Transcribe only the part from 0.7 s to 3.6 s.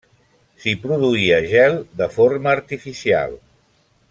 produïa gel de forma artificial.